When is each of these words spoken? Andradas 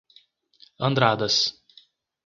Andradas 0.89 1.53